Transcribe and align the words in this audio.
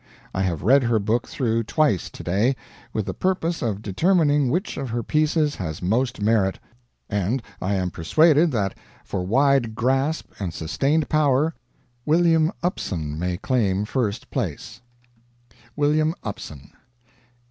I 0.33 0.41
have 0.41 0.63
read 0.63 0.81
her 0.81 0.97
book 0.97 1.27
through 1.27 1.61
twice 1.65 2.09
today, 2.09 2.55
with 2.91 3.05
the 3.05 3.13
purpose 3.13 3.61
of 3.61 3.83
determining 3.83 4.49
which 4.49 4.75
of 4.75 4.89
her 4.89 5.03
pieces 5.03 5.55
has 5.57 5.83
most 5.83 6.19
merit, 6.19 6.57
and 7.07 7.39
I 7.61 7.75
am 7.75 7.91
persuaded 7.91 8.49
that 8.51 8.73
for 9.05 9.21
wide 9.23 9.75
grasp 9.75 10.31
and 10.39 10.55
sustained 10.55 11.07
power, 11.07 11.53
"William 12.03 12.51
Upson" 12.63 13.19
may 13.19 13.37
claim 13.37 13.85
first 13.85 14.31
place: 14.31 14.81
WILLIAM 15.75 16.15
UPSON. 16.23 16.71